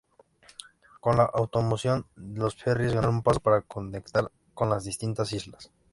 Con 0.99 1.17
la 1.17 1.25
automoción, 1.25 2.07
los 2.15 2.55
ferries 2.55 2.91
ganaron 2.95 3.21
paso 3.21 3.39
para 3.39 3.61
conectar 3.61 4.31
con 4.55 4.71
las 4.71 4.83
distintas 4.83 5.31
islas. 5.31 5.69